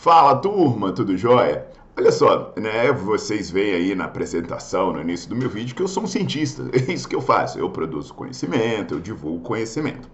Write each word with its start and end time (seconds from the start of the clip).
Fala 0.00 0.34
turma, 0.36 0.92
tudo 0.92 1.14
jóia? 1.14 1.66
Olha 1.94 2.10
só, 2.10 2.54
né, 2.56 2.90
vocês 2.90 3.50
veem 3.50 3.74
aí 3.74 3.94
na 3.94 4.06
apresentação, 4.06 4.94
no 4.94 5.02
início 5.02 5.28
do 5.28 5.36
meu 5.36 5.50
vídeo, 5.50 5.76
que 5.76 5.82
eu 5.82 5.86
sou 5.86 6.04
um 6.04 6.06
cientista. 6.06 6.62
É 6.72 6.90
isso 6.90 7.06
que 7.06 7.14
eu 7.14 7.20
faço. 7.20 7.58
Eu 7.58 7.68
produzo 7.68 8.14
conhecimento, 8.14 8.94
eu 8.94 9.00
divulgo 9.00 9.44
conhecimento. 9.44 10.08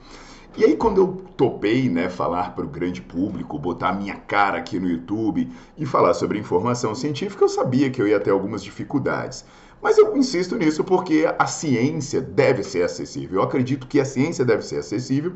E 0.56 0.64
aí, 0.64 0.76
quando 0.76 1.00
eu 1.00 1.24
topei, 1.36 1.88
né, 1.88 2.08
falar 2.08 2.52
para 2.56 2.64
o 2.64 2.68
grande 2.68 3.00
público, 3.00 3.60
botar 3.60 3.92
minha 3.92 4.16
cara 4.16 4.58
aqui 4.58 4.80
no 4.80 4.88
YouTube 4.88 5.48
e 5.78 5.86
falar 5.86 6.14
sobre 6.14 6.36
informação 6.36 6.92
científica, 6.92 7.44
eu 7.44 7.48
sabia 7.48 7.88
que 7.88 8.02
eu 8.02 8.08
ia 8.08 8.18
ter 8.18 8.30
algumas 8.30 8.64
dificuldades. 8.64 9.44
Mas 9.80 9.98
eu 9.98 10.16
insisto 10.16 10.56
nisso 10.56 10.82
porque 10.82 11.32
a 11.38 11.46
ciência 11.46 12.20
deve 12.20 12.64
ser 12.64 12.82
acessível. 12.82 13.38
Eu 13.38 13.44
acredito 13.44 13.86
que 13.86 14.00
a 14.00 14.04
ciência 14.04 14.44
deve 14.44 14.62
ser 14.62 14.78
acessível 14.78 15.34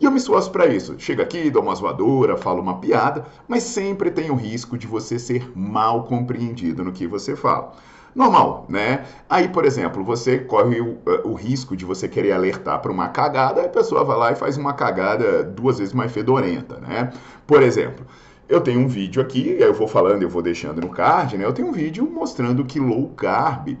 e 0.00 0.04
eu 0.04 0.10
me 0.10 0.18
esforço 0.18 0.50
para 0.50 0.66
isso. 0.66 0.94
Chega 0.98 1.22
aqui, 1.22 1.50
dou 1.50 1.62
uma 1.62 1.74
zoadora, 1.74 2.36
falo 2.36 2.60
uma 2.60 2.78
piada, 2.78 3.24
mas 3.46 3.62
sempre 3.62 4.10
tem 4.10 4.30
o 4.30 4.34
risco 4.34 4.76
de 4.76 4.86
você 4.86 5.18
ser 5.18 5.50
mal 5.54 6.04
compreendido 6.04 6.82
no 6.82 6.92
que 6.92 7.06
você 7.06 7.36
fala. 7.36 7.72
Normal, 8.14 8.64
né? 8.68 9.04
Aí, 9.28 9.48
por 9.48 9.64
exemplo, 9.64 10.04
você 10.04 10.38
corre 10.38 10.80
o, 10.80 10.98
eh, 11.06 11.22
o 11.24 11.34
risco 11.34 11.76
de 11.76 11.84
você 11.84 12.08
querer 12.08 12.30
alertar 12.32 12.80
para 12.80 12.92
uma 12.92 13.08
cagada, 13.08 13.62
a 13.62 13.68
pessoa 13.68 14.04
vai 14.04 14.16
lá 14.16 14.32
e 14.32 14.36
faz 14.36 14.56
uma 14.56 14.72
cagada 14.72 15.42
duas 15.42 15.78
vezes 15.78 15.92
mais 15.92 16.12
fedorenta, 16.12 16.78
né? 16.78 17.12
Por 17.44 17.60
exemplo, 17.60 18.06
eu 18.48 18.60
tenho 18.60 18.80
um 18.80 18.86
vídeo 18.86 19.20
aqui, 19.20 19.56
eu 19.58 19.74
vou 19.74 19.88
falando, 19.88 20.22
eu 20.22 20.28
vou 20.28 20.42
deixando 20.42 20.80
no 20.80 20.90
card, 20.90 21.36
né? 21.36 21.44
Eu 21.44 21.52
tenho 21.52 21.68
um 21.68 21.72
vídeo 21.72 22.08
mostrando 22.08 22.64
que 22.64 22.78
low 22.78 23.08
carb 23.16 23.76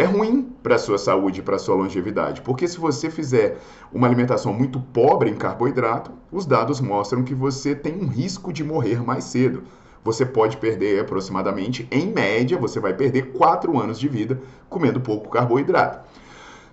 é 0.00 0.04
ruim 0.04 0.42
para 0.62 0.76
a 0.76 0.78
sua 0.78 0.96
saúde, 0.96 1.42
para 1.42 1.56
a 1.56 1.58
sua 1.58 1.74
longevidade, 1.74 2.40
porque 2.40 2.66
se 2.66 2.78
você 2.78 3.10
fizer 3.10 3.58
uma 3.92 4.06
alimentação 4.06 4.50
muito 4.50 4.80
pobre 4.80 5.28
em 5.28 5.34
carboidrato, 5.34 6.10
os 6.32 6.46
dados 6.46 6.80
mostram 6.80 7.22
que 7.22 7.34
você 7.34 7.74
tem 7.74 7.94
um 7.94 8.06
risco 8.06 8.50
de 8.50 8.64
morrer 8.64 9.04
mais 9.04 9.24
cedo. 9.24 9.62
Você 10.02 10.24
pode 10.24 10.56
perder 10.56 11.00
aproximadamente, 11.00 11.86
em 11.90 12.10
média, 12.10 12.56
você 12.56 12.80
vai 12.80 12.94
perder 12.94 13.32
4 13.32 13.78
anos 13.78 14.00
de 14.00 14.08
vida 14.08 14.40
comendo 14.70 15.02
pouco 15.02 15.28
carboidrato. 15.28 16.00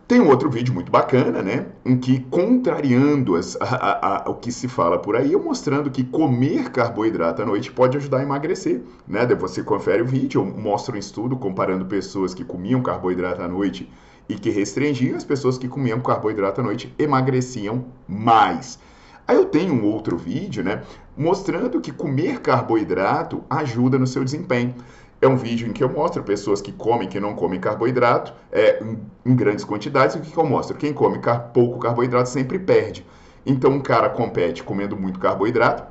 Tem 0.08 0.22
um 0.22 0.30
outro 0.30 0.50
vídeo 0.50 0.74
muito 0.74 0.90
bacana, 0.90 1.42
né? 1.42 1.66
Em 1.86 1.98
que, 1.98 2.22
contrariando 2.30 3.36
as, 3.36 3.58
a, 3.60 4.24
a, 4.26 4.30
o 4.30 4.36
que 4.36 4.54
se 4.54 4.66
fala 4.70 4.98
por 4.98 5.18
aí, 5.18 5.34
eu 5.34 5.44
mostrando 5.44 5.92
que 5.92 6.02
comer 6.02 6.72
carboidrato 6.72 7.42
à 7.42 7.46
noite 7.46 7.70
pode 7.74 7.98
ajudar 7.98 8.20
a 8.20 8.24
emagrecer, 8.24 8.82
né? 9.06 9.26
Você 9.36 9.62
confere 9.62 10.02
o 10.02 10.06
vídeo, 10.06 10.40
eu 10.40 10.46
mostro 10.46 10.96
um 10.96 10.98
estudo 10.98 11.36
comparando 11.36 11.86
pessoas 11.86 12.34
que 12.34 12.46
comiam 12.46 12.82
carboidrato 12.82 13.42
à 13.42 13.50
noite 13.50 13.92
e 14.30 14.36
que 14.36 14.50
restringiam, 14.50 15.18
as 15.18 15.26
pessoas 15.26 15.58
que 15.58 15.68
comiam 15.68 16.00
carboidrato 16.00 16.62
à 16.62 16.64
noite 16.64 16.94
emagreciam 16.98 17.84
mais. 18.08 18.80
Aí 19.28 19.36
eu 19.36 19.44
tenho 19.44 19.74
um 19.74 19.84
outro 19.84 20.16
vídeo, 20.16 20.64
né? 20.64 20.84
Mostrando 21.18 21.82
que 21.82 21.92
comer 21.92 22.40
carboidrato 22.40 23.44
ajuda 23.50 24.00
no 24.00 24.08
seu 24.08 24.24
desempenho. 24.24 24.74
É 25.20 25.28
um 25.28 25.36
vídeo 25.36 25.68
em 25.68 25.74
que 25.74 25.84
eu 25.84 25.90
mostro 25.90 26.24
pessoas 26.24 26.62
que 26.62 26.72
comem, 26.72 27.08
que 27.08 27.20
não 27.20 27.34
comem 27.34 27.60
carboidrato 27.60 28.34
é, 28.52 28.84
em, 28.84 29.00
em 29.26 29.36
grandes 29.36 29.66
quantidades. 29.66 30.16
E 30.16 30.20
o 30.20 30.22
que, 30.22 30.32
que 30.32 30.38
eu 30.38 30.46
mostro? 30.46 30.78
Quem 30.78 30.94
come 30.94 31.20
car 31.20 31.52
pouco 31.52 31.80
carboidrato 31.80 32.30
sempre 32.30 32.60
perde. 32.60 33.06
Então, 33.46 33.72
um 33.72 33.80
cara 33.80 34.10
compete 34.10 34.64
comendo 34.64 34.96
muito 34.96 35.20
carboidrato 35.20 35.84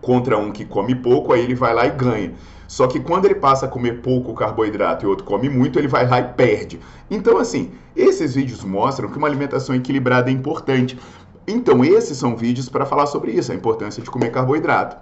contra 0.00 0.36
um 0.38 0.52
que 0.52 0.64
come 0.64 0.94
pouco, 0.94 1.32
aí 1.32 1.40
ele 1.40 1.54
vai 1.54 1.74
lá 1.74 1.86
e 1.86 1.90
ganha. 1.90 2.34
Só 2.68 2.86
que 2.86 3.00
quando 3.00 3.24
ele 3.24 3.34
passa 3.34 3.66
a 3.66 3.68
comer 3.68 4.02
pouco 4.02 4.34
carboidrato 4.34 5.04
e 5.04 5.08
outro 5.08 5.24
come 5.24 5.48
muito, 5.48 5.78
ele 5.78 5.88
vai 5.88 6.06
lá 6.06 6.20
e 6.20 6.24
perde. 6.34 6.78
Então, 7.10 7.38
assim, 7.38 7.72
esses 7.96 8.34
vídeos 8.34 8.62
mostram 8.64 9.08
que 9.08 9.18
uma 9.18 9.26
alimentação 9.26 9.74
equilibrada 9.74 10.30
é 10.30 10.32
importante. 10.32 10.98
Então, 11.46 11.84
esses 11.84 12.16
são 12.16 12.36
vídeos 12.36 12.68
para 12.68 12.86
falar 12.86 13.06
sobre 13.06 13.32
isso, 13.32 13.50
a 13.50 13.54
importância 13.54 14.02
de 14.02 14.10
comer 14.10 14.30
carboidrato. 14.30 14.96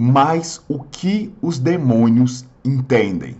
Mas 0.00 0.64
o 0.68 0.78
que 0.78 1.34
os 1.42 1.58
demônios 1.58 2.44
entendem. 2.64 3.36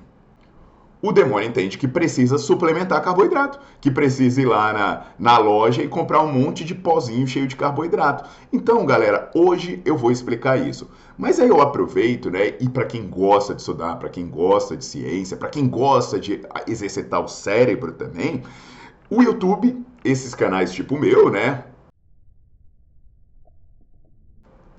O 1.01 1.13
demônio 1.13 1.49
entende 1.49 1.79
que 1.79 1.87
precisa 1.87 2.37
suplementar 2.37 3.01
carboidrato, 3.01 3.61
que 3.81 3.93
precisa 3.93 4.43
ir 4.43 4.47
lá 4.47 4.73
na, 4.73 5.03
na 5.17 5.39
loja 5.39 5.85
e 5.85 5.87
comprar 5.87 6.21
um 6.21 6.33
monte 6.33 6.65
de 6.65 6.75
pozinho 6.75 7.29
cheio 7.29 7.47
de 7.47 7.55
carboidrato. 7.55 8.29
Então, 8.53 8.85
galera, 8.85 9.31
hoje 9.37 9.81
eu 9.85 9.97
vou 9.97 10.11
explicar 10.11 10.57
isso. 10.59 10.91
Mas 11.17 11.39
aí 11.39 11.49
eu 11.49 11.61
aproveito, 11.61 12.29
né? 12.29 12.49
E 12.59 12.69
para 12.69 12.87
quem 12.87 13.09
gosta 13.09 13.55
de 13.55 13.61
estudar, 13.61 13.95
para 13.95 14.09
quem 14.09 14.29
gosta 14.29 14.77
de 14.77 14.85
ciência, 14.85 15.37
para 15.37 15.51
quem 15.51 15.69
gosta 15.69 16.19
de 16.19 16.41
exercitar 16.67 17.21
o 17.21 17.29
cérebro 17.29 17.93
também, 17.93 18.43
o 19.09 19.23
YouTube, 19.23 19.81
esses 20.05 20.35
canais 20.35 20.73
tipo 20.73 20.97
o 20.97 21.01
meu, 21.01 21.31
né? 21.31 21.63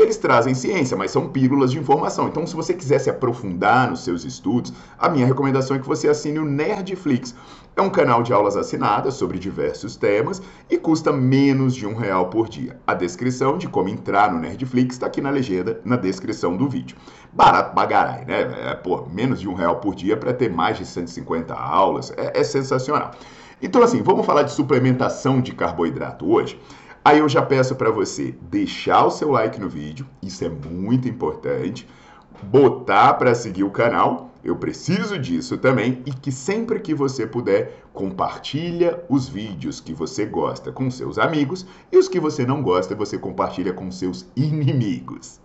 Eles 0.09 0.17
trazem 0.17 0.55
ciência, 0.55 0.97
mas 0.97 1.11
são 1.11 1.29
pílulas 1.29 1.71
de 1.71 1.77
informação. 1.77 2.27
Então, 2.27 2.45
se 2.45 2.55
você 2.55 2.73
quiser 2.73 2.97
se 2.99 3.11
aprofundar 3.11 3.89
nos 3.89 4.03
seus 4.03 4.25
estudos, 4.25 4.73
a 4.97 5.07
minha 5.07 5.25
recomendação 5.25 5.77
é 5.77 5.79
que 5.79 5.87
você 5.87 6.09
assine 6.09 6.39
o 6.39 6.45
Nerdflix. 6.45 7.35
É 7.75 7.81
um 7.81 7.91
canal 7.91 8.23
de 8.23 8.33
aulas 8.33 8.57
assinadas 8.57 9.13
sobre 9.13 9.37
diversos 9.37 9.95
temas 9.95 10.41
e 10.67 10.77
custa 10.77 11.13
menos 11.13 11.75
de 11.75 11.85
um 11.85 11.93
real 11.93 12.27
por 12.29 12.49
dia. 12.49 12.79
A 12.87 12.95
descrição 12.95 13.57
de 13.57 13.69
como 13.69 13.87
entrar 13.87 14.33
no 14.33 14.39
Nerdflix 14.39 14.95
está 14.95 15.05
aqui 15.05 15.21
na 15.21 15.29
legenda, 15.29 15.79
na 15.85 15.95
descrição 15.95 16.57
do 16.57 16.67
vídeo. 16.67 16.97
Barato 17.31 17.75
bagarai, 17.75 18.25
né? 18.25 18.71
É, 18.71 18.73
pô, 18.73 19.05
menos 19.13 19.39
de 19.39 19.47
um 19.47 19.53
real 19.53 19.75
por 19.75 19.93
dia 19.93 20.17
para 20.17 20.33
ter 20.33 20.51
mais 20.51 20.77
de 20.77 20.85
150 20.85 21.53
aulas. 21.53 22.11
É, 22.17 22.39
é 22.39 22.43
sensacional. 22.43 23.11
Então, 23.61 23.83
assim, 23.83 24.01
vamos 24.01 24.25
falar 24.25 24.43
de 24.43 24.53
suplementação 24.53 25.39
de 25.39 25.53
carboidrato 25.53 26.29
hoje. 26.29 26.59
Aí 27.03 27.19
eu 27.19 27.29
já 27.29 27.41
peço 27.41 27.75
para 27.75 27.91
você 27.91 28.35
deixar 28.51 29.05
o 29.05 29.11
seu 29.11 29.31
like 29.31 29.59
no 29.59 29.69
vídeo, 29.69 30.05
isso 30.21 30.43
é 30.43 30.49
muito 30.49 31.07
importante, 31.07 31.87
botar 32.43 33.13
para 33.13 33.33
seguir 33.33 33.63
o 33.63 33.71
canal, 33.71 34.31
eu 34.43 34.55
preciso 34.55 35.17
disso 35.17 35.57
também, 35.57 36.01
e 36.05 36.11
que 36.11 36.31
sempre 36.31 36.79
que 36.79 36.93
você 36.93 37.25
puder, 37.25 37.83
compartilha 37.93 39.03
os 39.09 39.27
vídeos 39.27 39.79
que 39.79 39.93
você 39.93 40.25
gosta 40.25 40.71
com 40.71 40.89
seus 40.91 41.17
amigos 41.17 41.65
e 41.91 41.97
os 41.97 42.07
que 42.07 42.19
você 42.19 42.45
não 42.45 42.61
gosta, 42.61 42.95
você 42.95 43.17
compartilha 43.17 43.73
com 43.73 43.89
seus 43.91 44.25
inimigos. 44.35 45.39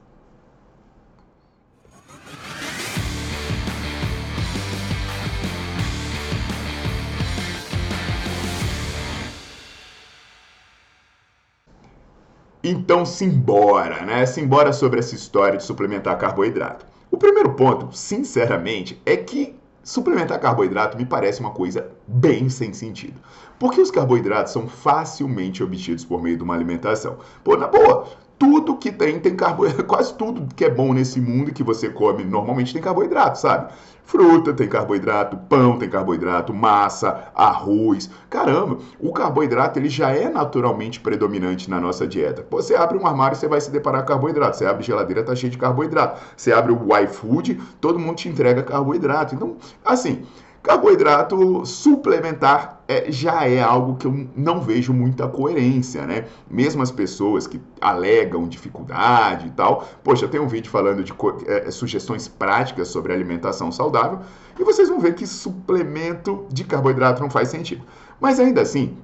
Então, 12.67 13.05
simbora, 13.05 14.07
né? 14.07 14.25
Simbora 14.25 14.73
sobre 14.73 14.99
essa 14.99 15.15
história 15.15 15.59
de 15.59 15.65
suplementar 15.65 16.17
carboidrato. 16.17 16.87
O 17.11 17.19
primeiro 17.19 17.53
ponto, 17.53 17.95
sinceramente, 17.95 18.99
é 19.05 19.19
que 19.19 19.55
suplementar 19.83 20.41
carboidrato 20.41 20.97
me 20.97 21.05
parece 21.05 21.41
uma 21.41 21.51
coisa 21.51 21.91
bem 22.09 22.49
sem 22.49 22.73
sentido. 22.73 23.21
Porque 23.59 23.83
os 23.83 23.91
carboidratos 23.91 24.55
são 24.55 24.67
facilmente 24.67 25.63
obtidos 25.63 26.07
por 26.07 26.23
meio 26.23 26.39
de 26.39 26.43
uma 26.43 26.55
alimentação. 26.55 27.19
Pô, 27.45 27.55
na 27.55 27.69
boa, 27.69 28.09
tudo 28.45 28.77
que 28.77 28.93
tem 28.93 29.19
tem 29.19 29.35
carboidrato, 29.35 29.85
quase 29.89 30.15
tudo 30.15 30.55
que 30.55 30.65
é 30.65 30.71
bom 30.71 30.93
nesse 30.93 31.21
mundo 31.21 31.53
que 31.53 31.63
você 31.63 31.89
come 31.89 32.25
normalmente 32.25 32.73
tem 32.73 32.83
carboidrato, 32.83 33.39
sabe? 33.39 33.73
Fruta 34.05 34.53
tem 34.53 34.69
carboidrato, 34.69 35.35
pão 35.49 35.79
tem 35.79 35.89
carboidrato, 35.89 36.53
massa, 36.53 37.33
arroz. 37.35 38.11
Caramba, 38.29 38.79
o 39.01 39.13
carboidrato 39.15 39.79
ele 39.79 39.89
já 39.89 40.11
é 40.11 40.29
naturalmente 40.29 41.01
predominante 41.01 41.71
na 41.71 41.81
nossa 41.81 42.07
dieta. 42.07 42.47
Você 42.51 42.75
abre 42.75 42.99
um 42.99 43.07
armário, 43.07 43.35
você 43.35 43.49
vai 43.49 43.63
se 43.63 43.71
deparar 43.71 44.03
com 44.03 44.09
carboidrato. 44.09 44.59
Você 44.59 44.67
abre 44.67 44.85
geladeira, 44.85 45.23
tá 45.23 45.35
cheio 45.35 45.51
de 45.51 45.57
carboidrato. 45.57 46.21
Você 46.37 46.53
abre 46.53 46.71
o 46.71 46.99
iFood, 46.99 47.59
todo 47.81 47.99
mundo 47.99 48.17
te 48.17 48.29
entrega 48.29 48.63
carboidrato. 48.63 49.35
Então, 49.35 49.57
assim, 49.83 50.23
Carboidrato 50.65 51.67
suplementar 51.67 52.83
é, 52.89 53.13
já 53.13 53.47
é 53.47 53.61
algo 53.61 53.97
que 53.97 54.07
eu 54.07 54.29
não 54.35 54.63
vejo 54.63 54.95
muita 54.95 55.29
coerência, 55.29 56.07
né? 56.07 56.25
Mesmo 56.51 56.83
as 56.83 56.91
pessoas 56.91 57.47
que 57.47 57.61
alegam 57.83 58.49
dificuldade 58.49 59.49
e 59.49 59.51
tal. 59.51 59.87
Poxa, 60.03 60.27
tem 60.27 60.41
um 60.41 60.49
vídeo 60.49 60.71
falando 60.71 61.05
de 61.05 61.13
é, 61.47 61.71
sugestões 61.71 62.29
práticas 62.29 62.89
sobre 62.89 63.13
alimentação 63.13 63.71
saudável 63.71 64.21
e 64.59 64.65
vocês 64.65 64.89
vão 64.89 64.99
ver 64.99 65.15
que 65.15 65.27
suplemento 65.27 66.47
de 66.51 66.65
carboidrato 66.65 67.21
não 67.21 67.29
faz 67.29 67.51
sentido. 67.51 67.85
Mas 68.19 68.41
ainda 68.41 68.63
assim, 68.63 68.97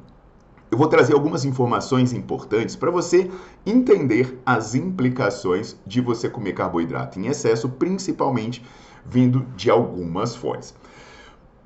eu 0.70 0.78
vou 0.78 0.88
trazer 0.88 1.12
algumas 1.12 1.44
informações 1.44 2.14
importantes 2.14 2.74
para 2.74 2.90
você 2.90 3.30
entender 3.66 4.40
as 4.46 4.74
implicações 4.74 5.76
de 5.86 6.00
você 6.00 6.26
comer 6.26 6.54
carboidrato 6.54 7.20
em 7.20 7.26
excesso, 7.26 7.68
principalmente 7.68 8.64
vindo 9.04 9.44
de 9.54 9.70
algumas 9.70 10.34
fontes. 10.34 10.74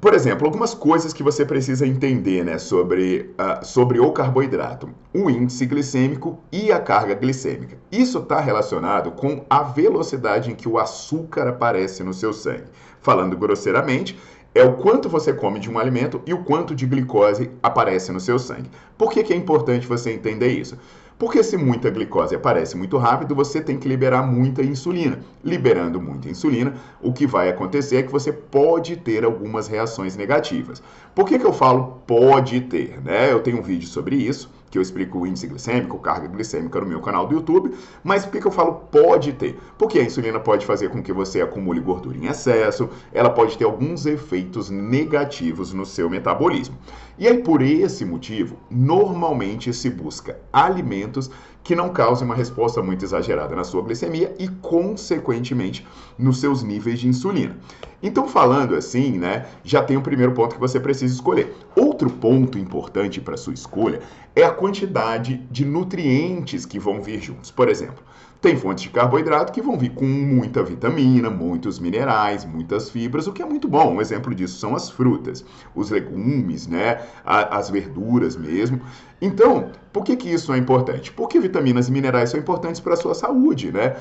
Por 0.00 0.12
exemplo, 0.12 0.46
algumas 0.46 0.74
coisas 0.74 1.12
que 1.14 1.22
você 1.22 1.46
precisa 1.46 1.86
entender 1.86 2.44
né, 2.44 2.58
sobre, 2.58 3.34
uh, 3.38 3.64
sobre 3.64 4.00
o 4.00 4.12
carboidrato, 4.12 4.90
o 5.14 5.30
índice 5.30 5.64
glicêmico 5.64 6.38
e 6.52 6.70
a 6.70 6.78
carga 6.78 7.14
glicêmica. 7.14 7.78
Isso 7.90 8.18
está 8.18 8.38
relacionado 8.38 9.12
com 9.12 9.44
a 9.48 9.62
velocidade 9.62 10.50
em 10.50 10.54
que 10.54 10.68
o 10.68 10.78
açúcar 10.78 11.48
aparece 11.48 12.04
no 12.04 12.12
seu 12.12 12.34
sangue. 12.34 12.64
Falando 13.00 13.36
grosseiramente, 13.36 14.18
é 14.54 14.62
o 14.62 14.74
quanto 14.74 15.08
você 15.08 15.32
come 15.32 15.58
de 15.58 15.68
um 15.70 15.78
alimento 15.78 16.22
e 16.26 16.32
o 16.32 16.44
quanto 16.44 16.74
de 16.74 16.86
glicose 16.86 17.50
aparece 17.62 18.12
no 18.12 18.20
seu 18.20 18.38
sangue. 18.38 18.70
Por 18.96 19.10
que, 19.10 19.24
que 19.24 19.32
é 19.32 19.36
importante 19.36 19.86
você 19.86 20.12
entender 20.12 20.48
isso? 20.48 20.78
Porque 21.18 21.42
se 21.42 21.56
muita 21.56 21.90
glicose 21.90 22.34
aparece 22.34 22.76
muito 22.76 22.98
rápido, 22.98 23.34
você 23.34 23.60
tem 23.60 23.78
que 23.78 23.88
liberar 23.88 24.22
muita 24.22 24.62
insulina. 24.62 25.20
Liberando 25.44 26.00
muita 26.00 26.28
insulina, 26.28 26.74
o 27.00 27.12
que 27.12 27.26
vai 27.26 27.48
acontecer 27.48 27.96
é 27.96 28.02
que 28.02 28.10
você 28.10 28.32
pode 28.32 28.96
ter 28.96 29.24
algumas 29.24 29.68
reações 29.68 30.16
negativas. 30.16 30.82
Por 31.14 31.26
que, 31.26 31.38
que 31.38 31.46
eu 31.46 31.52
falo 31.52 32.02
pode 32.06 32.60
ter? 32.62 33.00
Né? 33.00 33.30
Eu 33.30 33.40
tenho 33.40 33.58
um 33.58 33.62
vídeo 33.62 33.88
sobre 33.88 34.16
isso 34.16 34.50
que 34.74 34.78
eu 34.78 34.82
explico 34.82 35.20
o 35.20 35.26
índice 35.26 35.46
glicêmico, 35.46 36.00
carga 36.00 36.26
glicêmica 36.26 36.80
no 36.80 36.86
meu 36.86 37.00
canal 37.00 37.28
do 37.28 37.34
YouTube, 37.34 37.72
mas 38.02 38.24
por 38.24 38.32
que, 38.32 38.40
que 38.40 38.46
eu 38.48 38.50
falo 38.50 38.72
pode 38.90 39.32
ter? 39.34 39.56
Porque 39.78 40.00
a 40.00 40.02
insulina 40.02 40.40
pode 40.40 40.66
fazer 40.66 40.88
com 40.90 41.00
que 41.00 41.12
você 41.12 41.40
acumule 41.40 41.78
gordura 41.78 42.18
em 42.18 42.26
excesso, 42.26 42.88
ela 43.12 43.30
pode 43.30 43.56
ter 43.56 43.62
alguns 43.62 44.04
efeitos 44.04 44.70
negativos 44.70 45.72
no 45.72 45.86
seu 45.86 46.10
metabolismo. 46.10 46.76
E 47.16 47.28
aí, 47.28 47.38
por 47.38 47.62
esse 47.62 48.04
motivo, 48.04 48.56
normalmente 48.68 49.72
se 49.72 49.88
busca 49.88 50.40
alimentos 50.52 51.30
que 51.62 51.76
não 51.76 51.90
causem 51.90 52.26
uma 52.26 52.34
resposta 52.34 52.82
muito 52.82 53.04
exagerada 53.04 53.54
na 53.54 53.62
sua 53.62 53.80
glicemia 53.80 54.34
e, 54.40 54.48
consequentemente, 54.48 55.86
nos 56.18 56.40
seus 56.40 56.64
níveis 56.64 56.98
de 56.98 57.06
insulina. 57.06 57.56
Então, 58.04 58.28
falando 58.28 58.76
assim, 58.76 59.12
né, 59.12 59.46
já 59.64 59.82
tem 59.82 59.96
o 59.96 60.02
primeiro 60.02 60.32
ponto 60.32 60.54
que 60.54 60.60
você 60.60 60.78
precisa 60.78 61.14
escolher. 61.14 61.56
Outro 61.74 62.10
ponto 62.10 62.58
importante 62.58 63.18
para 63.18 63.34
sua 63.34 63.54
escolha 63.54 64.00
é 64.36 64.44
a 64.44 64.50
quantidade 64.50 65.38
de 65.50 65.64
nutrientes 65.64 66.66
que 66.66 66.78
vão 66.78 67.00
vir 67.00 67.18
juntos. 67.22 67.50
Por 67.50 67.66
exemplo, 67.66 68.04
tem 68.42 68.58
fontes 68.58 68.84
de 68.84 68.90
carboidrato 68.90 69.54
que 69.54 69.62
vão 69.62 69.78
vir 69.78 69.94
com 69.94 70.04
muita 70.04 70.62
vitamina, 70.62 71.30
muitos 71.30 71.78
minerais, 71.78 72.44
muitas 72.44 72.90
fibras, 72.90 73.26
o 73.26 73.32
que 73.32 73.40
é 73.40 73.46
muito 73.46 73.66
bom. 73.66 73.94
Um 73.94 74.02
exemplo 74.02 74.34
disso 74.34 74.58
são 74.58 74.76
as 74.76 74.90
frutas, 74.90 75.42
os 75.74 75.88
legumes, 75.88 76.66
né, 76.66 77.00
as 77.24 77.70
verduras 77.70 78.36
mesmo. 78.36 78.82
Então, 79.18 79.70
por 79.90 80.04
que, 80.04 80.14
que 80.14 80.28
isso 80.28 80.52
é 80.52 80.58
importante? 80.58 81.10
Porque 81.10 81.40
vitaminas 81.40 81.88
e 81.88 81.92
minerais 81.92 82.28
são 82.28 82.38
importantes 82.38 82.82
para 82.82 82.92
a 82.92 82.98
sua 82.98 83.14
saúde, 83.14 83.72
né? 83.72 83.96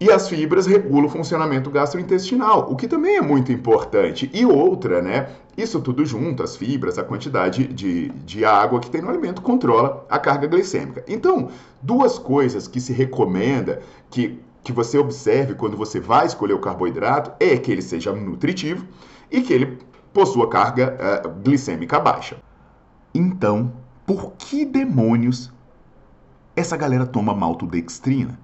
E 0.00 0.12
as 0.12 0.28
fibras 0.28 0.64
regulam 0.66 1.06
o 1.06 1.10
funcionamento 1.10 1.70
gastrointestinal, 1.70 2.70
o 2.70 2.76
que 2.76 2.86
também 2.86 3.16
é 3.16 3.20
muito 3.20 3.50
importante. 3.50 4.30
E 4.32 4.46
outra, 4.46 5.02
né? 5.02 5.30
Isso 5.56 5.80
tudo 5.80 6.06
junto, 6.06 6.40
as 6.40 6.56
fibras, 6.56 6.98
a 6.98 7.02
quantidade 7.02 7.66
de, 7.66 8.08
de 8.10 8.44
água 8.44 8.78
que 8.78 8.88
tem 8.88 9.02
no 9.02 9.08
alimento, 9.08 9.42
controla 9.42 10.06
a 10.08 10.16
carga 10.16 10.46
glicêmica. 10.46 11.04
Então, 11.08 11.48
duas 11.82 12.16
coisas 12.16 12.68
que 12.68 12.80
se 12.80 12.92
recomenda 12.92 13.80
que, 14.08 14.40
que 14.62 14.72
você 14.72 14.96
observe 14.96 15.54
quando 15.54 15.76
você 15.76 15.98
vai 15.98 16.26
escolher 16.26 16.54
o 16.54 16.60
carboidrato 16.60 17.32
é 17.40 17.56
que 17.56 17.72
ele 17.72 17.82
seja 17.82 18.12
nutritivo 18.12 18.86
e 19.32 19.40
que 19.40 19.52
ele 19.52 19.78
possua 20.12 20.48
carga 20.48 20.96
uh, 21.26 21.28
glicêmica 21.42 21.98
baixa. 21.98 22.36
Então, 23.12 23.72
por 24.06 24.34
que 24.38 24.64
demônios 24.64 25.52
essa 26.54 26.76
galera 26.76 27.04
toma 27.04 27.34
maltodextrina? 27.34 28.38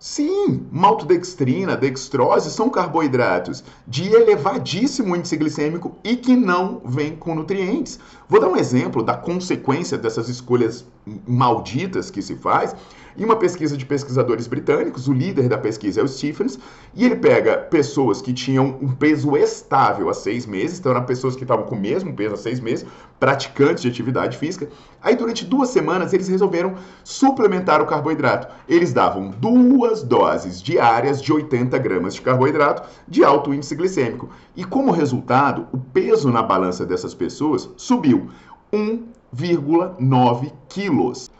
Sim, 0.00 0.64
maltodextrina, 0.70 1.76
dextrose 1.76 2.52
são 2.52 2.70
carboidratos 2.70 3.64
de 3.84 4.08
elevadíssimo 4.08 5.16
índice 5.16 5.36
glicêmico 5.36 5.96
e 6.04 6.14
que 6.14 6.36
não 6.36 6.80
vêm 6.84 7.16
com 7.16 7.34
nutrientes. 7.34 7.98
Vou 8.28 8.40
dar 8.40 8.46
um 8.46 8.56
exemplo 8.56 9.02
da 9.02 9.14
consequência 9.14 9.98
dessas 9.98 10.28
escolhas 10.28 10.86
malditas 11.26 12.12
que 12.12 12.22
se 12.22 12.36
faz. 12.36 12.76
Em 13.16 13.24
uma 13.24 13.34
pesquisa 13.34 13.76
de 13.76 13.84
pesquisadores 13.84 14.46
britânicos, 14.46 15.08
o 15.08 15.12
líder 15.12 15.48
da 15.48 15.58
pesquisa 15.58 16.00
é 16.00 16.04
o 16.04 16.06
Stephens, 16.06 16.56
e 16.94 17.04
ele 17.04 17.16
pega 17.16 17.58
pessoas 17.58 18.22
que 18.22 18.32
tinham 18.32 18.78
um 18.80 18.92
peso 18.92 19.36
estável 19.36 20.08
há 20.08 20.14
seis 20.14 20.46
meses, 20.46 20.78
então 20.78 20.92
eram 20.92 21.04
pessoas 21.04 21.34
que 21.34 21.42
estavam 21.42 21.66
com 21.66 21.74
o 21.74 21.80
mesmo 21.80 22.14
peso 22.14 22.34
há 22.34 22.36
seis 22.36 22.60
meses, 22.60 22.86
praticantes 23.18 23.82
de 23.82 23.88
atividade 23.88 24.38
física. 24.38 24.68
Aí, 25.02 25.16
durante 25.16 25.44
duas 25.44 25.70
semanas, 25.70 26.12
eles 26.12 26.28
resolveram 26.28 26.76
suplementar 27.02 27.82
o 27.82 27.86
carboidrato. 27.86 28.46
Eles 28.68 28.92
davam 28.92 29.30
duas 29.30 29.87
doses 30.02 30.62
diárias 30.62 31.20
de 31.22 31.32
80 31.32 31.76
gramas 31.78 32.14
de 32.14 32.22
carboidrato 32.22 32.88
de 33.06 33.24
alto 33.24 33.52
índice 33.52 33.74
glicêmico. 33.74 34.28
E 34.56 34.64
como 34.64 34.92
resultado, 34.92 35.66
o 35.72 35.78
peso 35.78 36.30
na 36.30 36.42
balança 36.42 36.84
dessas 36.84 37.14
pessoas 37.14 37.68
subiu 37.76 38.28
1,9 38.72 40.52
quilos. 40.68 41.30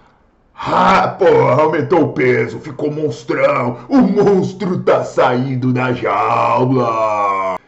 Ah, 0.54 1.16
porra, 1.18 1.62
aumentou 1.62 2.02
o 2.02 2.12
peso, 2.12 2.58
ficou 2.58 2.90
monstrão. 2.90 3.78
O 3.88 3.98
monstro 3.98 4.82
tá 4.82 5.04
saindo 5.04 5.72
da 5.72 5.92
jaula. 5.92 7.58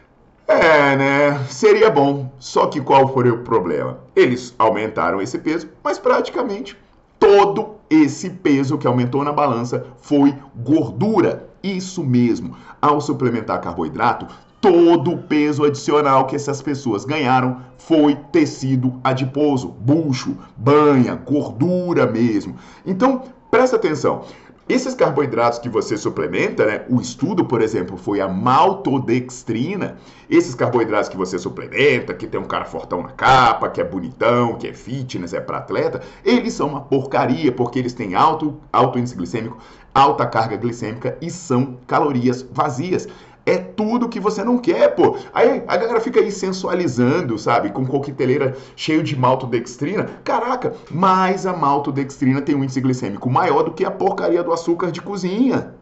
É, 0.45 0.97
né? 0.97 1.45
Seria 1.47 1.89
bom. 1.89 2.29
Só 2.37 2.67
que 2.67 2.81
qual 2.81 3.07
foi 3.13 3.29
o 3.29 3.43
problema? 3.43 3.99
Eles 4.13 4.53
aumentaram 4.59 5.21
esse 5.21 5.37
peso, 5.39 5.69
mas 5.81 5.97
praticamente 5.97 6.77
todo 7.21 7.75
esse 7.87 8.31
peso 8.31 8.79
que 8.79 8.87
aumentou 8.87 9.23
na 9.23 9.31
balança 9.31 9.85
foi 10.01 10.33
gordura. 10.55 11.47
Isso 11.61 12.03
mesmo. 12.03 12.55
Ao 12.81 12.99
suplementar 12.99 13.61
carboidrato, 13.61 14.25
todo 14.59 15.11
o 15.11 15.17
peso 15.19 15.63
adicional 15.63 16.25
que 16.25 16.35
essas 16.35 16.63
pessoas 16.63 17.05
ganharam 17.05 17.57
foi 17.77 18.15
tecido 18.31 18.99
adiposo, 19.03 19.67
bucho, 19.67 20.35
banha, 20.57 21.13
gordura 21.13 22.07
mesmo. 22.07 22.55
Então, 22.83 23.21
presta 23.51 23.75
atenção. 23.75 24.23
Esses 24.71 24.95
carboidratos 24.95 25.59
que 25.59 25.67
você 25.67 25.97
suplementa, 25.97 26.65
né? 26.65 26.85
O 26.87 27.01
estudo, 27.01 27.43
por 27.43 27.61
exemplo, 27.61 27.97
foi 27.97 28.21
a 28.21 28.27
maltodextrina. 28.29 29.97
Esses 30.29 30.55
carboidratos 30.55 31.09
que 31.09 31.17
você 31.17 31.37
suplementa, 31.37 32.13
que 32.13 32.25
tem 32.25 32.39
um 32.39 32.45
cara 32.45 32.63
fortão 32.63 33.03
na 33.03 33.09
capa, 33.09 33.67
que 33.67 33.81
é 33.81 33.83
bonitão, 33.83 34.55
que 34.55 34.69
é 34.69 34.73
fitness, 34.73 35.33
é 35.33 35.41
para 35.41 35.57
atleta, 35.57 35.99
eles 36.23 36.53
são 36.53 36.69
uma 36.69 36.79
porcaria 36.79 37.51
porque 37.51 37.79
eles 37.79 37.91
têm 37.91 38.15
alto, 38.15 38.61
alto 38.71 38.97
índice 38.97 39.13
glicêmico, 39.13 39.57
alta 39.93 40.25
carga 40.25 40.55
glicêmica 40.55 41.17
e 41.19 41.29
são 41.29 41.77
calorias 41.85 42.41
vazias. 42.41 43.09
É 43.45 43.57
tudo 43.57 44.07
que 44.07 44.19
você 44.19 44.43
não 44.43 44.57
quer, 44.57 44.95
pô. 44.95 45.15
Aí 45.33 45.63
a 45.67 45.77
galera 45.77 45.99
fica 45.99 46.19
aí 46.19 46.31
sensualizando, 46.31 47.37
sabe? 47.39 47.71
Com 47.71 47.85
coqueteleira 47.85 48.55
cheio 48.75 49.01
de 49.01 49.17
maltodextrina. 49.17 50.07
Caraca, 50.23 50.73
mas 50.91 51.45
a 51.45 51.53
maltodextrina 51.53 52.41
tem 52.41 52.55
um 52.55 52.63
índice 52.63 52.79
glicêmico 52.79 53.29
maior 53.29 53.63
do 53.63 53.71
que 53.71 53.83
a 53.83 53.91
porcaria 53.91 54.43
do 54.43 54.53
açúcar 54.53 54.91
de 54.91 55.01
cozinha. 55.01 55.73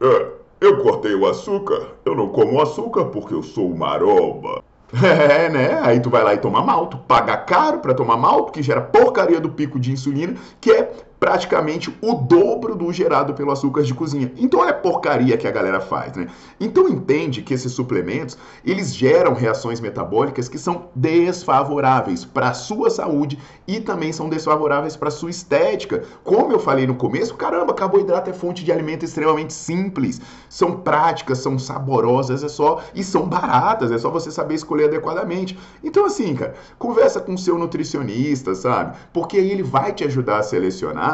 É, 0.00 0.26
eu 0.60 0.82
cortei 0.82 1.14
o 1.14 1.26
açúcar. 1.26 1.92
Eu 2.04 2.16
não 2.16 2.28
como 2.28 2.60
açúcar 2.60 3.04
porque 3.06 3.34
eu 3.34 3.42
sou 3.42 3.74
maromba. 3.74 4.62
É, 5.02 5.48
né? 5.48 5.80
Aí 5.82 5.98
tu 5.98 6.08
vai 6.08 6.22
lá 6.22 6.34
e 6.34 6.38
toma 6.38 6.62
malto. 6.62 6.96
Paga 6.98 7.36
caro 7.36 7.80
para 7.80 7.94
tomar 7.94 8.16
malto, 8.16 8.52
que 8.52 8.62
gera 8.62 8.80
porcaria 8.80 9.40
do 9.40 9.50
pico 9.50 9.78
de 9.80 9.90
insulina, 9.90 10.36
que 10.60 10.70
é 10.70 10.92
praticamente 11.24 11.90
o 12.02 12.16
dobro 12.16 12.76
do 12.76 12.92
gerado 12.92 13.32
pelo 13.32 13.50
açúcar 13.50 13.82
de 13.82 13.94
cozinha. 13.94 14.30
Então 14.36 14.60
olha 14.60 14.72
a 14.72 14.74
porcaria 14.74 15.38
que 15.38 15.48
a 15.48 15.50
galera 15.50 15.80
faz, 15.80 16.14
né? 16.14 16.26
Então 16.60 16.86
entende 16.86 17.40
que 17.40 17.54
esses 17.54 17.72
suplementos, 17.72 18.36
eles 18.62 18.94
geram 18.94 19.32
reações 19.32 19.80
metabólicas 19.80 20.50
que 20.50 20.58
são 20.58 20.90
desfavoráveis 20.94 22.26
para 22.26 22.50
a 22.50 22.52
sua 22.52 22.90
saúde 22.90 23.38
e 23.66 23.80
também 23.80 24.12
são 24.12 24.28
desfavoráveis 24.28 24.96
para 24.96 25.08
a 25.08 25.10
sua 25.10 25.30
estética. 25.30 26.02
Como 26.22 26.52
eu 26.52 26.58
falei 26.58 26.86
no 26.86 26.94
começo, 26.94 27.34
caramba, 27.36 27.72
carboidrato 27.72 28.28
é 28.28 28.34
fonte 28.34 28.62
de 28.62 28.70
alimento 28.70 29.06
extremamente 29.06 29.54
simples. 29.54 30.20
São 30.50 30.72
práticas, 30.72 31.38
são 31.38 31.58
saborosas, 31.58 32.44
é 32.44 32.48
só 32.48 32.82
e 32.94 33.02
são 33.02 33.26
baratas, 33.26 33.90
é 33.90 33.96
só 33.96 34.10
você 34.10 34.30
saber 34.30 34.56
escolher 34.56 34.88
adequadamente. 34.88 35.58
Então 35.82 36.04
assim, 36.04 36.34
cara, 36.34 36.52
conversa 36.78 37.18
com 37.18 37.32
o 37.32 37.38
seu 37.38 37.58
nutricionista, 37.58 38.54
sabe? 38.54 38.94
Porque 39.10 39.38
ele 39.38 39.62
vai 39.62 39.90
te 39.90 40.04
ajudar 40.04 40.40
a 40.40 40.42
selecionar 40.42 41.13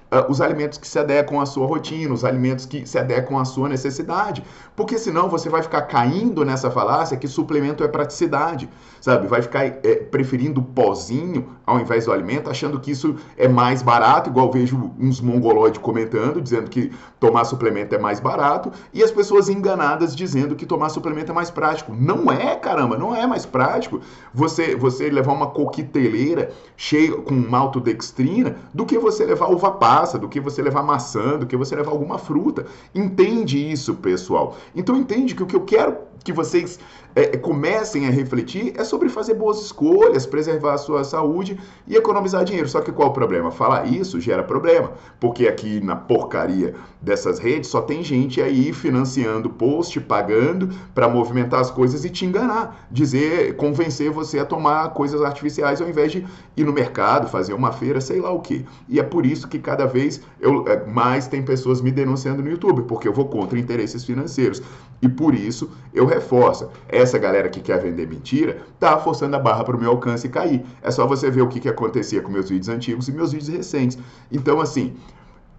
uh, 0.11 0.29
os 0.29 0.41
alimentos 0.41 0.77
que 0.77 0.87
se 0.87 0.99
adequam 0.99 1.41
à 1.41 1.45
sua 1.45 1.65
rotina, 1.65 2.13
os 2.13 2.25
alimentos 2.25 2.65
que 2.65 2.85
se 2.85 2.97
adequam 2.99 3.39
à 3.39 3.45
sua 3.45 3.69
necessidade. 3.69 4.43
Porque 4.75 4.97
senão 4.97 5.29
você 5.29 5.49
vai 5.49 5.63
ficar 5.63 5.83
caindo 5.83 6.43
nessa 6.43 6.69
falácia 6.69 7.17
que 7.17 7.27
suplemento 7.27 7.83
é 7.83 7.87
praticidade, 7.87 8.69
sabe? 8.99 9.27
Vai 9.27 9.41
ficar 9.41 9.65
é, 9.65 9.95
preferindo 10.09 10.61
pozinho 10.61 11.49
ao 11.65 11.79
invés 11.79 12.05
do 12.05 12.11
alimento, 12.11 12.49
achando 12.49 12.79
que 12.79 12.91
isso 12.91 13.15
é 13.37 13.47
mais 13.47 13.81
barato, 13.81 14.29
igual 14.29 14.51
vejo 14.51 14.91
uns 14.99 15.21
mongoloides 15.21 15.79
comentando, 15.81 16.41
dizendo 16.41 16.69
que 16.69 16.91
tomar 17.19 17.45
suplemento 17.45 17.95
é 17.95 17.97
mais 17.97 18.19
barato, 18.19 18.71
e 18.93 19.03
as 19.03 19.11
pessoas 19.11 19.47
enganadas 19.47 20.15
dizendo 20.15 20.55
que 20.55 20.65
tomar 20.65 20.89
suplemento 20.89 21.31
é 21.31 21.35
mais 21.35 21.49
prático. 21.49 21.93
Não 21.97 22.31
é, 22.31 22.55
caramba, 22.55 22.97
não 22.97 23.15
é 23.15 23.25
mais 23.25 23.45
prático 23.45 24.01
você, 24.33 24.75
você 24.75 25.09
levar 25.09 25.31
uma 25.33 25.47
coqueteleira 25.47 26.51
cheia 26.75 27.13
com 27.13 27.35
maltodextrina 27.35 28.55
do 28.73 28.85
que 28.85 28.97
você 28.97 29.25
levar 29.25 29.49
uva 29.49 29.71
passa, 29.71 30.00
do 30.17 30.27
que 30.27 30.39
você 30.39 30.61
levar 30.61 30.83
maçã, 30.83 31.37
do 31.37 31.45
que 31.45 31.55
você 31.55 31.75
levar 31.75 31.91
alguma 31.91 32.17
fruta. 32.17 32.65
Entende 32.93 33.71
isso, 33.71 33.95
pessoal. 33.95 34.57
Então 34.75 34.95
entende 34.95 35.35
que 35.35 35.43
o 35.43 35.45
que 35.45 35.55
eu 35.55 35.65
quero 35.65 35.97
que 36.23 36.31
vocês 36.31 36.79
é, 37.15 37.37
comecem 37.37 38.07
a 38.07 38.09
refletir 38.09 38.73
é 38.75 38.83
sobre 38.83 39.09
fazer 39.09 39.33
boas 39.33 39.61
escolhas, 39.61 40.25
preservar 40.25 40.73
a 40.73 40.77
sua 40.77 41.03
saúde 41.03 41.59
e 41.87 41.95
economizar 41.95 42.43
dinheiro. 42.43 42.67
Só 42.67 42.81
que 42.81 42.91
qual 42.91 43.09
o 43.09 43.13
problema? 43.13 43.51
Falar 43.51 43.85
isso 43.87 44.19
gera 44.19 44.43
problema, 44.43 44.91
porque 45.19 45.47
aqui 45.47 45.79
na 45.79 45.95
porcaria 45.95 46.73
dessas 47.01 47.39
redes 47.39 47.69
só 47.69 47.81
tem 47.81 48.03
gente 48.03 48.41
aí 48.41 48.71
financiando 48.71 49.49
post, 49.49 49.99
pagando 50.01 50.69
para 50.93 51.09
movimentar 51.09 51.59
as 51.59 51.71
coisas 51.71 52.05
e 52.05 52.09
te 52.09 52.25
enganar, 52.25 52.87
dizer, 52.91 53.55
convencer 53.55 54.11
você 54.11 54.39
a 54.39 54.45
tomar 54.45 54.89
coisas 54.89 55.21
artificiais 55.21 55.81
ao 55.81 55.89
invés 55.89 56.11
de 56.11 56.25
ir 56.55 56.63
no 56.63 56.73
mercado, 56.73 57.27
fazer 57.27 57.53
uma 57.53 57.71
feira, 57.71 57.99
sei 57.99 58.19
lá 58.19 58.31
o 58.31 58.39
que. 58.39 58.65
E 58.87 58.99
é 58.99 59.03
por 59.03 59.25
isso 59.25 59.47
que 59.47 59.59
cada 59.59 59.85
vez 59.85 60.21
eu, 60.39 60.67
é, 60.67 60.85
mais 60.85 61.27
tem 61.27 61.43
pessoas 61.43 61.81
me 61.81 61.91
denunciando 61.91 62.41
no 62.41 62.49
YouTube, 62.49 62.83
porque 62.83 63.07
eu 63.07 63.13
vou 63.13 63.25
contra 63.25 63.57
interesses 63.57 64.03
financeiros. 64.03 64.61
E 65.01 65.09
por 65.09 65.33
isso 65.33 65.71
eu 65.93 66.05
reforço. 66.05 66.69
Essa 67.01 67.17
galera 67.17 67.49
que 67.49 67.59
quer 67.59 67.79
vender 67.81 68.07
mentira 68.07 68.61
tá 68.79 68.95
forçando 68.97 69.35
a 69.35 69.39
barra 69.39 69.63
para 69.63 69.75
o 69.75 69.79
meu 69.79 69.89
alcance 69.89 70.29
cair. 70.29 70.63
É 70.83 70.91
só 70.91 71.07
você 71.07 71.31
ver 71.31 71.41
o 71.41 71.47
que, 71.47 71.59
que 71.59 71.67
acontecia 71.67 72.21
com 72.21 72.31
meus 72.31 72.49
vídeos 72.49 72.69
antigos 72.69 73.07
e 73.07 73.11
meus 73.11 73.31
vídeos 73.31 73.49
recentes. 73.49 73.97
Então, 74.31 74.61
assim, 74.61 74.93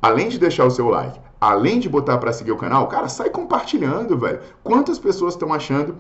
além 0.01 0.29
de 0.29 0.39
deixar 0.39 0.65
o 0.65 0.71
seu 0.71 0.89
like, 0.89 1.19
além 1.41 1.81
de 1.81 1.89
botar 1.89 2.19
para 2.19 2.33
seguir 2.33 2.53
o 2.53 2.57
canal, 2.57 2.87
cara, 2.87 3.09
sai 3.09 3.29
compartilhando, 3.29 4.17
velho. 4.17 4.39
Quantas 4.63 5.01
pessoas 5.01 5.35
estão 5.35 5.53
achando 5.53 5.97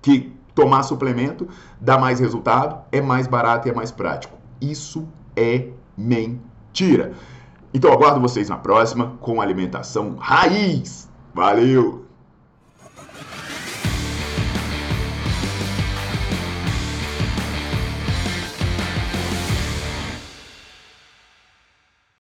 que 0.00 0.32
tomar 0.54 0.84
suplemento 0.84 1.48
dá 1.80 1.98
mais 1.98 2.20
resultado, 2.20 2.80
é 2.92 3.00
mais 3.00 3.26
barato 3.26 3.66
e 3.66 3.70
é 3.72 3.74
mais 3.74 3.90
prático? 3.90 4.38
Isso 4.60 5.08
é 5.34 5.68
mentira. 5.96 7.12
Então 7.74 7.92
aguardo 7.92 8.20
vocês 8.20 8.48
na 8.48 8.56
próxima 8.56 9.16
com 9.20 9.40
alimentação 9.40 10.14
raiz. 10.16 11.08
Valeu! 11.34 12.09